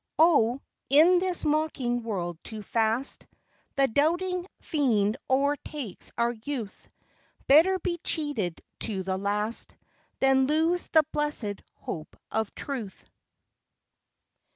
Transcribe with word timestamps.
209 0.17 0.19
Oh, 0.59 0.61
in 0.89 1.19
this 1.19 1.45
mocking 1.45 2.01
world 2.01 2.39
too 2.43 2.63
fast 2.63 3.27
The 3.75 3.87
doubting 3.87 4.47
fiend 4.59 5.15
o'ertakes 5.29 6.11
our 6.17 6.31
youth! 6.43 6.89
Better 7.45 7.77
be 7.77 7.99
cheated 8.03 8.63
to 8.79 9.03
the 9.03 9.19
last 9.19 9.75
Than 10.17 10.47
lose 10.47 10.87
the 10.87 11.03
blessed 11.13 11.61
hope 11.75 12.17
of 12.31 12.49
truth. 12.55 13.05